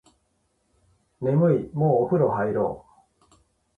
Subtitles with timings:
[1.21, 2.85] 眠いもうお風呂入ろ
[3.29, 3.35] う